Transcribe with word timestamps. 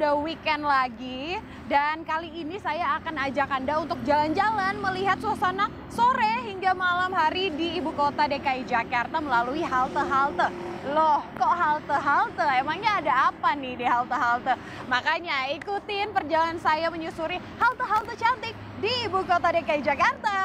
udah 0.00 0.16
weekend 0.24 0.64
lagi 0.64 1.36
dan 1.68 2.08
kali 2.08 2.32
ini 2.32 2.56
saya 2.56 2.96
akan 2.96 3.20
ajak 3.28 3.52
Anda 3.52 3.84
untuk 3.84 4.00
jalan-jalan 4.08 4.80
melihat 4.80 5.20
suasana 5.20 5.68
sore 5.92 6.40
hingga 6.48 6.72
malam 6.72 7.12
hari 7.12 7.52
di 7.52 7.76
ibu 7.76 7.92
kota 7.92 8.24
DKI 8.24 8.64
Jakarta 8.64 9.20
melalui 9.20 9.60
halte-halte. 9.60 10.48
Loh, 10.96 11.20
kok 11.36 11.52
halte-halte? 11.52 12.48
Emangnya 12.48 13.04
ada 13.04 13.28
apa 13.28 13.52
nih 13.52 13.76
di 13.76 13.84
halte-halte? 13.84 14.56
Makanya 14.88 15.52
ikutin 15.60 16.16
perjalanan 16.16 16.56
saya 16.56 16.88
menyusuri 16.88 17.36
halte-halte 17.60 18.16
cantik 18.16 18.56
di 18.80 19.04
ibu 19.04 19.20
kota 19.28 19.52
DKI 19.52 19.84
Jakarta. 19.84 20.36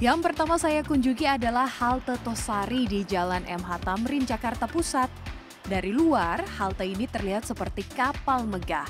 Yang 0.00 0.18
pertama 0.24 0.56
saya 0.56 0.80
kunjungi 0.80 1.28
adalah 1.28 1.68
halte 1.68 2.16
Tosari 2.24 2.88
di 2.88 3.04
Jalan 3.04 3.44
MH 3.44 3.84
Tamrin, 3.84 4.24
Jakarta 4.24 4.64
Pusat. 4.64 5.27
Dari 5.68 5.92
luar, 5.92 6.40
halte 6.56 6.88
ini 6.88 7.04
terlihat 7.04 7.44
seperti 7.44 7.84
kapal 7.92 8.48
megah. 8.48 8.88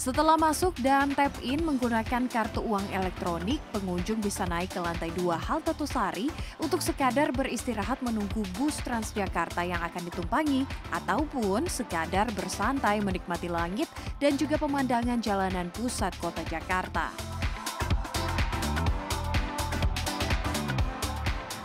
Setelah 0.00 0.40
masuk 0.40 0.72
dan 0.80 1.12
tap 1.12 1.28
in 1.44 1.60
menggunakan 1.60 2.24
kartu 2.24 2.64
uang 2.64 2.88
elektronik, 2.88 3.60
pengunjung 3.76 4.24
bisa 4.24 4.48
naik 4.48 4.72
ke 4.72 4.80
lantai 4.80 5.12
dua 5.12 5.36
halte 5.36 5.76
Tosari 5.76 6.32
untuk 6.56 6.80
sekadar 6.80 7.28
beristirahat 7.36 8.00
menunggu 8.00 8.40
bus 8.56 8.80
Transjakarta 8.80 9.60
yang 9.60 9.84
akan 9.84 10.08
ditumpangi 10.08 10.64
ataupun 10.88 11.68
sekadar 11.68 12.32
bersantai 12.32 13.04
menikmati 13.04 13.52
langit 13.52 13.92
dan 14.16 14.40
juga 14.40 14.56
pemandangan 14.56 15.20
jalanan 15.20 15.68
pusat 15.76 16.16
kota 16.16 16.40
Jakarta. 16.48 17.29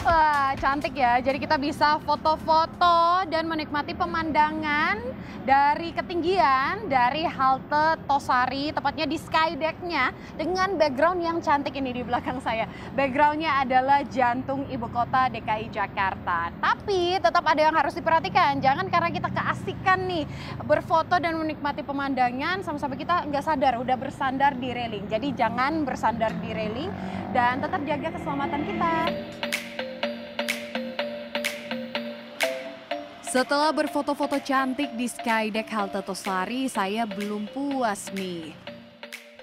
Wah, 0.05 0.53
cantik 0.61 0.93
ya. 0.93 1.17
Jadi 1.17 1.41
kita 1.41 1.57
bisa 1.57 1.97
foto-foto 2.05 3.25
dan 3.25 3.49
menikmati 3.49 3.97
pemandangan 3.97 5.01
dari 5.41 5.89
ketinggian 5.97 6.85
dari 6.85 7.25
halte 7.25 7.97
Tosari, 8.05 8.69
tepatnya 8.69 9.09
di 9.09 9.17
skydeck-nya 9.17 10.13
dengan 10.37 10.77
background 10.77 11.25
yang 11.25 11.37
cantik 11.41 11.73
ini 11.73 11.89
di 11.89 12.05
belakang 12.05 12.37
saya. 12.37 12.69
Background-nya 12.93 13.65
adalah 13.65 14.05
jantung 14.05 14.69
ibu 14.69 14.85
kota 14.93 15.25
DKI 15.33 15.73
Jakarta. 15.73 16.53
Tapi 16.53 17.17
tetap 17.17 17.41
ada 17.41 17.61
yang 17.65 17.73
harus 17.73 17.97
diperhatikan. 17.97 18.61
Jangan 18.61 18.85
karena 18.93 19.09
kita 19.09 19.33
keasikan 19.33 20.05
nih 20.05 20.29
berfoto 20.69 21.17
dan 21.17 21.33
menikmati 21.33 21.81
pemandangan 21.81 22.61
sampai-sampai 22.61 23.01
kita 23.01 23.25
nggak 23.25 23.41
sadar 23.41 23.81
udah 23.81 23.97
bersandar 23.97 24.53
di 24.53 24.69
railing. 24.69 25.09
Jadi 25.09 25.33
jangan 25.33 25.81
bersandar 25.81 26.29
di 26.45 26.53
railing 26.53 26.93
dan 27.33 27.57
tetap 27.57 27.81
jaga 27.89 28.13
keselamatan 28.13 28.61
kita. 28.69 28.93
Setelah 33.35 33.75
berfoto-foto 33.75 34.39
cantik 34.39 34.95
di 34.95 35.11
Skydeck 35.11 35.67
halte 35.67 35.99
Tosari, 35.99 36.71
saya 36.71 37.03
belum 37.03 37.51
puas 37.51 38.07
nih. 38.15 38.55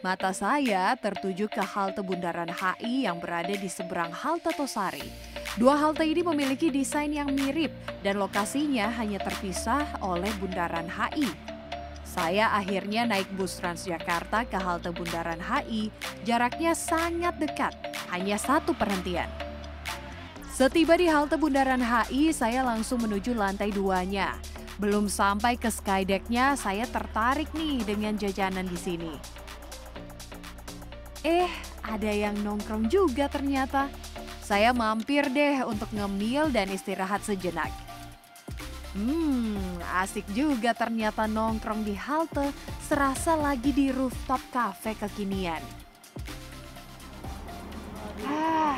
Mata 0.01 0.33
saya 0.33 0.97
tertuju 0.97 1.45
ke 1.45 1.61
halte 1.61 2.01
Bundaran 2.01 2.49
HI 2.49 3.05
yang 3.05 3.21
berada 3.21 3.53
di 3.53 3.69
seberang 3.69 4.09
halte 4.09 4.49
Tosari. 4.57 5.05
Dua 5.61 5.77
halte 5.77 6.09
ini 6.09 6.25
memiliki 6.25 6.73
desain 6.73 7.13
yang 7.13 7.37
mirip 7.37 7.69
dan 8.01 8.17
lokasinya 8.17 8.89
hanya 8.97 9.21
terpisah 9.21 10.01
oleh 10.01 10.33
Bundaran 10.41 10.89
HI. 10.89 11.29
Saya 12.01 12.49
akhirnya 12.57 13.05
naik 13.05 13.29
bus 13.37 13.61
Transjakarta 13.61 14.49
ke 14.49 14.57
halte 14.57 14.89
Bundaran 14.89 15.45
HI, 15.45 15.93
jaraknya 16.25 16.73
sangat 16.73 17.37
dekat, 17.37 17.77
hanya 18.09 18.41
satu 18.41 18.73
perhentian. 18.73 19.42
Setiba 20.53 21.01
di 21.01 21.09
halte 21.09 21.41
Bundaran 21.41 21.81
HI, 21.81 22.29
saya 22.29 22.61
langsung 22.61 23.01
menuju 23.01 23.33
lantai 23.33 23.73
duanya. 23.73 24.37
Belum 24.77 25.09
sampai 25.09 25.57
ke 25.57 25.73
skydeck-nya, 25.73 26.61
saya 26.61 26.85
tertarik 26.85 27.49
nih 27.57 27.81
dengan 27.89 28.13
jajanan 28.21 28.69
di 28.69 28.77
sini. 28.77 29.13
Eh, 31.25 31.49
ada 31.81 32.13
yang 32.13 32.37
nongkrong 32.45 32.93
juga 32.93 33.33
ternyata. 33.33 33.89
Saya 34.45 34.77
mampir 34.77 35.33
deh 35.33 35.65
untuk 35.65 35.89
ngemil 35.89 36.53
dan 36.53 36.69
istirahat 36.69 37.25
sejenak. 37.25 37.73
Hmm, 38.93 39.57
asik 40.05 40.29
juga 40.37 40.77
ternyata 40.77 41.25
nongkrong 41.25 41.81
di 41.81 41.97
halte, 41.97 42.53
serasa 42.85 43.41
lagi 43.41 43.73
di 43.73 43.89
rooftop 43.89 44.45
cafe 44.53 44.93
kekinian. 45.01 45.65
Ah, 48.29 48.72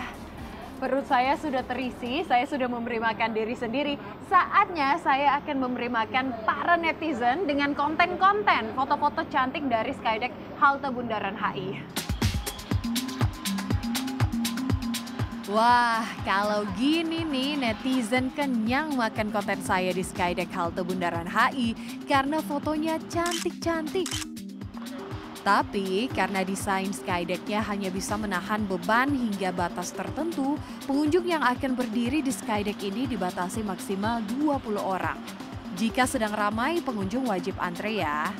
Perut 0.85 1.09
saya 1.09 1.33
sudah 1.41 1.65
terisi, 1.65 2.29
saya 2.29 2.45
sudah 2.45 2.69
memberi 2.69 3.01
makan 3.01 3.33
diri 3.33 3.57
sendiri. 3.57 3.97
Saatnya 4.29 5.01
saya 5.01 5.41
akan 5.41 5.57
memberi 5.65 5.89
makan 5.89 6.45
para 6.45 6.77
netizen 6.77 7.49
dengan 7.49 7.73
konten-konten 7.73 8.69
foto-foto 8.77 9.25
cantik 9.33 9.65
dari 9.65 9.97
Skydeck 9.97 10.29
halte 10.61 10.93
Bundaran 10.93 11.41
HI. 11.41 11.81
Wah, 15.49 16.05
kalau 16.29 16.69
gini 16.77 17.25
nih 17.25 17.57
netizen 17.65 18.29
kenyang 18.37 18.93
makan 18.93 19.33
konten 19.33 19.65
saya 19.65 19.89
di 19.89 20.05
Skydeck 20.05 20.53
halte 20.53 20.85
Bundaran 20.85 21.33
HI 21.33 21.73
karena 22.05 22.45
fotonya 22.45 23.01
cantik-cantik. 23.09 24.34
Tapi 25.45 26.09
karena 26.09 26.41
desain 26.41 26.89
skydeck-nya 26.89 27.61
hanya 27.69 27.93
bisa 27.93 28.17
menahan 28.17 28.65
beban 28.65 29.13
hingga 29.13 29.53
batas 29.53 29.93
tertentu, 29.93 30.57
pengunjung 30.89 31.29
yang 31.29 31.45
akan 31.45 31.77
berdiri 31.77 32.25
di 32.25 32.33
skydeck 32.33 32.81
ini 32.81 33.05
dibatasi 33.05 33.61
maksimal 33.61 34.25
20 34.41 34.81
orang. 34.81 35.21
Jika 35.77 36.09
sedang 36.09 36.33
ramai, 36.33 36.81
pengunjung 36.81 37.29
wajib 37.29 37.61
antre 37.61 38.01
ya. 38.01 38.33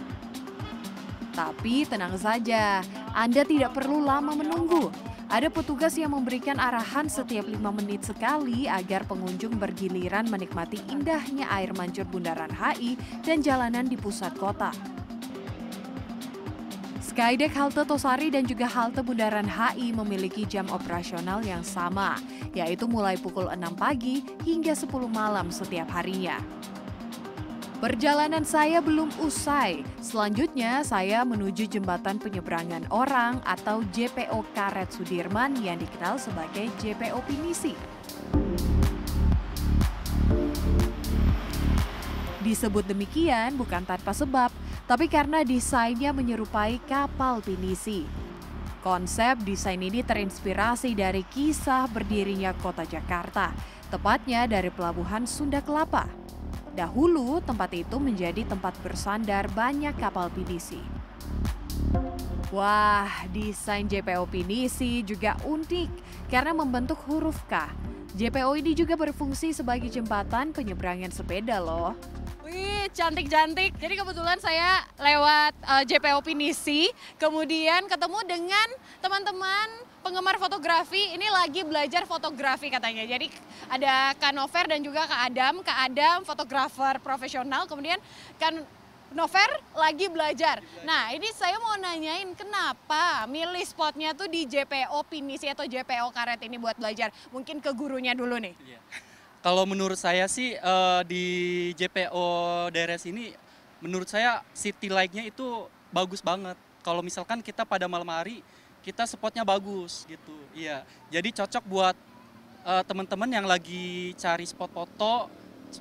Tapi 1.37 1.85
tenang 1.85 2.17
saja, 2.17 2.81
Anda 3.13 3.45
tidak 3.45 3.77
perlu 3.77 4.01
lama 4.01 4.33
menunggu. 4.33 4.89
Ada 5.29 5.53
petugas 5.53 5.99
yang 6.01 6.17
memberikan 6.17 6.57
arahan 6.57 7.11
setiap 7.11 7.45
lima 7.45 7.69
menit 7.75 8.07
sekali 8.07 8.65
agar 8.65 9.05
pengunjung 9.05 9.61
bergiliran 9.61 10.31
menikmati 10.31 10.81
indahnya 10.89 11.51
air 11.53 11.75
mancur 11.77 12.09
Bundaran 12.09 12.55
HI 12.55 12.97
dan 13.21 13.45
jalanan 13.45 13.85
di 13.85 13.99
pusat 13.99 14.33
kota. 14.39 14.73
Skydeck 17.05 17.53
halte 17.53 17.85
Tosari 17.85 18.33
dan 18.33 18.49
juga 18.49 18.65
halte 18.65 19.05
Bundaran 19.05 19.45
HI 19.45 19.93
memiliki 19.93 20.49
jam 20.49 20.65
operasional 20.73 21.45
yang 21.45 21.61
sama, 21.61 22.17
yaitu 22.57 22.89
mulai 22.89 23.21
pukul 23.21 23.45
6 23.45 23.61
pagi 23.77 24.25
hingga 24.49 24.73
10 24.73 24.89
malam 25.13 25.53
setiap 25.53 25.85
harinya. 25.93 26.41
Perjalanan 27.77 28.41
saya 28.49 28.81
belum 28.81 29.13
usai. 29.21 29.85
Selanjutnya 30.01 30.81
saya 30.81 31.21
menuju 31.29 31.69
jembatan 31.69 32.17
penyeberangan 32.17 32.89
orang 32.89 33.37
atau 33.45 33.85
JPO 33.93 34.41
Karet 34.57 34.89
Sudirman 34.89 35.61
yang 35.61 35.77
dikenal 35.77 36.17
sebagai 36.17 36.73
JPO 36.81 37.21
Pinisi. 37.29 37.77
Disebut 42.41 42.89
demikian 42.89 43.61
bukan 43.61 43.85
tanpa 43.85 44.13
sebab, 44.13 44.53
tapi 44.85 45.09
karena 45.09 45.41
desainnya 45.41 46.13
menyerupai 46.13 46.81
kapal 46.85 47.41
pinisi. 47.41 48.05
Konsep 48.85 49.41
desain 49.49 49.81
ini 49.81 50.05
terinspirasi 50.05 50.93
dari 50.93 51.25
kisah 51.25 51.89
berdirinya 51.89 52.53
kota 52.61 52.85
Jakarta, 52.85 53.57
tepatnya 53.89 54.45
dari 54.45 54.69
pelabuhan 54.69 55.25
Sunda 55.25 55.65
Kelapa. 55.65 56.05
Dahulu 56.77 57.41
tempat 57.41 57.73
itu 57.73 57.97
menjadi 57.97 58.45
tempat 58.45 58.77
bersandar 58.85 59.49
banyak 59.57 59.97
kapal 59.97 60.29
pinisi. 60.29 60.83
Wah, 62.53 63.09
desain 63.33 63.89
JPO 63.89 64.29
Pinisi 64.29 65.01
juga 65.01 65.35
unik 65.43 65.91
karena 66.29 66.53
membentuk 66.53 67.01
huruf 67.09 67.41
K. 67.49 67.67
JPO 68.15 68.55
ini 68.61 68.79
juga 68.79 68.95
berfungsi 68.95 69.51
sebagai 69.51 69.91
jembatan 69.91 70.55
penyeberangan 70.55 71.11
sepeda 71.11 71.59
loh. 71.59 71.99
Cantik-cantik. 72.93 73.73
Jadi 73.81 73.95
kebetulan 73.97 74.37
saya 74.45 74.85
lewat 75.01 75.57
uh, 75.65 75.83
JPO 75.89 76.21
Pinisi, 76.21 76.93
kemudian 77.17 77.89
ketemu 77.89 78.21
dengan 78.29 78.69
teman-teman 79.01 79.69
penggemar 80.05 80.37
fotografi. 80.37 81.17
Ini 81.17 81.33
lagi 81.33 81.65
belajar 81.65 82.05
fotografi 82.05 82.69
katanya. 82.69 83.09
Jadi 83.09 83.33
ada 83.73 84.13
Kak 84.21 84.37
Nover 84.37 84.69
dan 84.69 84.85
juga 84.85 85.09
Kak 85.09 85.21
Adam. 85.33 85.55
Kak 85.65 85.79
Adam 85.89 86.19
fotografer 86.29 87.01
profesional, 87.01 87.65
kemudian 87.65 87.97
kan 88.37 88.61
Nover 89.15 89.49
lagi 89.79 90.11
belajar. 90.13 90.61
Nah 90.85 91.09
ini 91.15 91.31
saya 91.33 91.57
mau 91.63 91.79
nanyain 91.81 92.37
kenapa 92.37 93.25
milih 93.31 93.65
spotnya 93.65 94.13
tuh 94.13 94.29
di 94.29 94.45
JPO 94.45 95.07
Pinisi 95.09 95.49
atau 95.49 95.65
JPO 95.65 96.13
Karet 96.13 96.43
ini 96.45 96.61
buat 96.61 96.77
belajar. 96.77 97.15
Mungkin 97.33 97.65
ke 97.65 97.73
gurunya 97.73 98.13
dulu 98.13 98.37
nih. 98.37 98.53
Iya. 98.61 98.81
Kalau 99.45 99.69
menurut 99.69 100.01
saya 100.01 100.25
sih 100.25 100.57
uh, 100.57 101.05
di 101.05 101.69
JPO 101.77 102.25
daerah 102.73 102.97
sini, 102.97 103.37
menurut 103.85 104.09
saya 104.09 104.41
city 104.57 104.89
light-nya 104.89 105.21
itu 105.29 105.69
bagus 105.93 106.25
banget. 106.25 106.57
Kalau 106.81 107.05
misalkan 107.05 107.45
kita 107.45 107.69
pada 107.69 107.85
malam 107.85 108.09
hari, 108.09 108.41
kita 108.81 109.05
spotnya 109.05 109.45
bagus 109.45 110.09
gitu. 110.09 110.33
Iya, 110.57 110.81
jadi 111.13 111.29
cocok 111.45 111.65
buat 111.69 111.97
uh, 112.65 112.81
teman-teman 112.89 113.29
yang 113.29 113.45
lagi 113.45 114.17
cari 114.17 114.49
spot 114.49 114.73
foto 114.73 115.29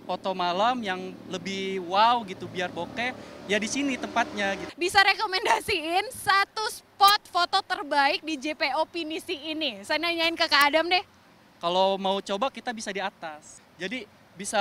foto 0.03 0.33
malam 0.35 0.83
yang 0.83 1.13
lebih 1.29 1.85
wow 1.85 2.25
gitu 2.25 2.49
biar 2.49 2.67
bokeh 2.67 3.13
ya 3.47 3.55
di 3.55 3.69
sini 3.71 3.95
tempatnya 3.95 4.59
gitu. 4.59 4.75
Bisa 4.75 4.99
rekomendasiin 4.99 6.11
satu 6.11 6.67
spot 6.67 7.31
foto 7.31 7.63
terbaik 7.63 8.27
di 8.27 8.35
JPO 8.35 8.83
Pinisi 8.91 9.39
ini. 9.55 9.87
Saya 9.87 10.03
nanyain 10.03 10.35
ke 10.35 10.51
Kak 10.51 10.67
Adam 10.67 10.91
deh. 10.91 11.22
Kalau 11.63 11.95
mau 11.95 12.19
coba 12.19 12.51
kita 12.51 12.75
bisa 12.75 12.91
di 12.91 12.99
atas. 12.99 13.63
Jadi 13.79 14.03
bisa 14.35 14.59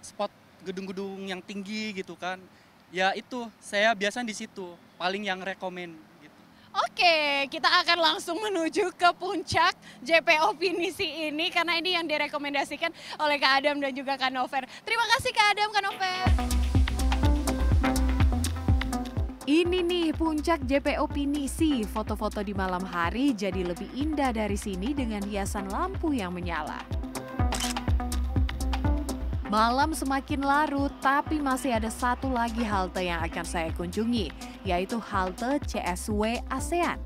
spot 0.00 0.32
gedung-gedung 0.64 1.28
yang 1.28 1.44
tinggi 1.44 1.92
gitu 2.00 2.16
kan. 2.16 2.40
Ya 2.88 3.12
itu 3.12 3.44
saya 3.60 3.92
biasa 3.92 4.24
di 4.24 4.32
situ 4.32 4.72
paling 4.96 5.28
yang 5.28 5.44
rekomen 5.44 5.92
gitu. 6.24 6.40
Oke, 6.80 7.44
kita 7.52 7.68
akan 7.68 7.98
langsung 8.00 8.40
menuju 8.40 8.96
ke 8.96 9.12
puncak 9.20 9.76
JPO 10.00 10.56
Pinisi 10.56 11.28
ini 11.28 11.52
karena 11.52 11.76
ini 11.76 11.92
yang 11.92 12.08
direkomendasikan 12.08 12.88
oleh 13.20 13.36
Kak 13.36 13.60
Adam 13.60 13.84
dan 13.84 13.92
juga 13.92 14.16
Kak 14.16 14.32
Nover. 14.32 14.64
Terima 14.80 15.04
kasih 15.04 15.28
Kak 15.28 15.46
Adam, 15.52 15.68
Kak 15.76 15.82
Nover. 15.84 16.73
Ini 19.44 19.84
nih 19.84 20.16
puncak 20.16 20.64
JPO 20.64 21.04
Pinisi. 21.12 21.84
Foto-foto 21.84 22.40
di 22.40 22.56
malam 22.56 22.80
hari 22.80 23.36
jadi 23.36 23.60
lebih 23.60 23.92
indah 23.92 24.32
dari 24.32 24.56
sini 24.56 24.96
dengan 24.96 25.20
hiasan 25.20 25.68
lampu 25.68 26.16
yang 26.16 26.32
menyala. 26.32 26.80
Malam 29.52 29.92
semakin 29.92 30.40
larut, 30.40 30.88
tapi 31.04 31.44
masih 31.44 31.76
ada 31.76 31.92
satu 31.92 32.32
lagi 32.32 32.64
halte 32.64 33.04
yang 33.04 33.20
akan 33.20 33.44
saya 33.44 33.68
kunjungi, 33.76 34.32
yaitu 34.64 34.96
halte 34.96 35.60
CSW 35.68 36.40
ASEAN. 36.48 36.96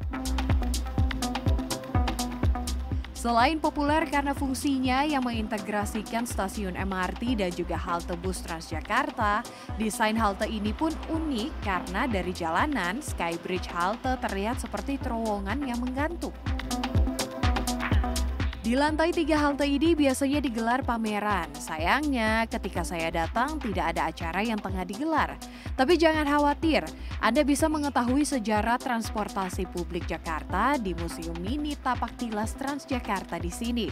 Selain 3.19 3.59
populer 3.59 4.07
karena 4.07 4.31
fungsinya 4.31 5.03
yang 5.03 5.27
mengintegrasikan 5.27 6.23
stasiun 6.23 6.79
MRT 6.79 7.43
dan 7.43 7.51
juga 7.51 7.75
halte 7.75 8.15
bus 8.15 8.39
Transjakarta, 8.47 9.43
desain 9.75 10.15
halte 10.15 10.47
ini 10.47 10.71
pun 10.71 10.95
unik 11.11 11.51
karena 11.67 12.07
dari 12.07 12.31
jalanan 12.31 13.03
Skybridge 13.03 13.75
halte 13.75 14.15
terlihat 14.23 14.63
seperti 14.63 15.03
terowongan 15.03 15.67
yang 15.67 15.83
menggantung. 15.83 16.31
Di 18.69 18.77
lantai 18.77 19.17
tiga 19.17 19.41
halte 19.41 19.65
ini 19.65 19.97
biasanya 19.97 20.45
digelar 20.45 20.85
pameran. 20.85 21.49
Sayangnya, 21.57 22.45
ketika 22.53 22.85
saya 22.85 23.09
datang 23.09 23.57
tidak 23.57 23.97
ada 23.97 24.13
acara 24.13 24.45
yang 24.45 24.61
tengah 24.61 24.85
digelar. 24.85 25.41
Tapi 25.73 25.97
jangan 25.97 26.29
khawatir, 26.29 26.85
Anda 27.17 27.49
bisa 27.49 27.65
mengetahui 27.73 28.29
sejarah 28.29 28.77
transportasi 28.77 29.73
publik 29.73 30.05
Jakarta 30.05 30.77
di 30.77 30.93
Museum 30.93 31.41
Mini 31.41 31.81
Tapak 31.81 32.21
Tilas 32.21 32.53
Transjakarta 32.61 33.41
di 33.41 33.49
sini. 33.49 33.89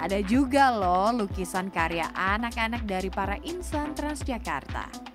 Ada 0.00 0.24
juga 0.24 0.72
loh 0.72 1.12
lukisan 1.28 1.68
karya 1.68 2.08
anak-anak 2.16 2.88
dari 2.88 3.12
para 3.12 3.36
insan 3.44 3.92
Transjakarta. 3.92 5.07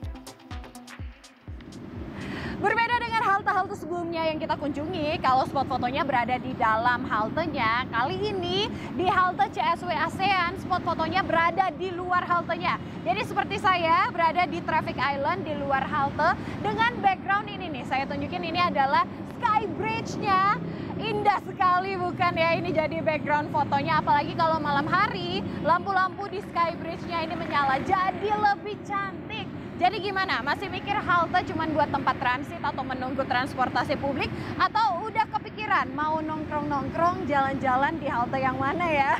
Halte-halte 3.33 3.73
sebelumnya 3.73 4.29
yang 4.29 4.37
kita 4.37 4.53
kunjungi, 4.61 5.17
kalau 5.17 5.41
spot 5.49 5.65
fotonya 5.65 6.05
berada 6.05 6.37
di 6.37 6.53
dalam 6.53 7.01
haltenya, 7.01 7.81
kali 7.89 8.21
ini 8.29 8.69
di 8.93 9.09
halte 9.09 9.49
CSW 9.57 9.89
ASEAN, 9.89 10.61
spot 10.61 10.85
fotonya 10.85 11.25
berada 11.25 11.73
di 11.73 11.89
luar 11.89 12.21
haltenya. 12.29 12.77
Jadi 13.01 13.25
seperti 13.25 13.57
saya 13.57 14.05
berada 14.13 14.45
di 14.45 14.61
Traffic 14.61 15.01
Island 15.01 15.49
di 15.49 15.57
luar 15.57 15.81
halte 15.81 16.37
dengan 16.61 16.93
background 17.01 17.49
ini 17.49 17.73
nih, 17.73 17.83
saya 17.89 18.05
tunjukin 18.05 18.53
ini 18.53 18.61
adalah 18.61 19.01
Sky 19.41 19.65
Bridge-nya. 19.81 20.61
Indah 21.01 21.41
sekali 21.41 21.97
bukan 21.97 22.37
ya 22.37 22.53
ini 22.53 22.69
jadi 22.69 23.01
background 23.01 23.49
fotonya 23.49 23.97
apalagi 23.97 24.37
kalau 24.37 24.61
malam 24.61 24.85
hari 24.85 25.41
lampu-lampu 25.65 26.29
di 26.29 26.37
Sky 26.53 26.77
Bridge-nya 26.77 27.25
ini 27.25 27.33
menyala 27.33 27.81
jadi 27.81 28.29
lebih 28.29 28.77
cantik. 28.85 29.49
Jadi 29.83 29.99
gimana? 29.99 30.39
Masih 30.39 30.71
mikir 30.71 30.95
halte 30.95 31.43
cuma 31.51 31.67
buat 31.67 31.91
tempat 31.91 32.15
transit 32.15 32.63
atau 32.63 32.87
menunggu 32.87 33.19
transportasi 33.27 33.99
publik? 33.99 34.31
Atau 34.55 35.11
udah 35.11 35.27
kepikiran 35.27 35.91
mau 35.91 36.23
nongkrong-nongkrong 36.23 37.27
jalan-jalan 37.27 37.99
di 37.99 38.07
halte 38.07 38.39
yang 38.39 38.55
mana 38.55 38.87
ya? 38.87 39.19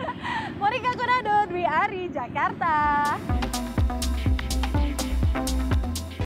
Monika 0.64 0.96
Kunado, 0.96 1.52
Dwi 1.52 1.68
Ari, 1.68 2.08
Jakarta. 2.08 2.72